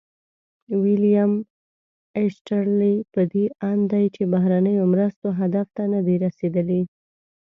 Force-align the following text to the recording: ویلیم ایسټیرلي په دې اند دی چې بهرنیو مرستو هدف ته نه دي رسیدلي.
ویلیم 0.81 1.33
ایسټیرلي 2.17 2.95
په 3.13 3.21
دې 3.31 3.45
اند 3.69 3.83
دی 3.91 4.05
چې 4.15 4.23
بهرنیو 4.33 4.83
مرستو 4.93 5.27
هدف 5.39 5.67
ته 5.75 5.83
نه 5.93 5.99
دي 6.05 6.15
رسیدلي. 6.25 6.81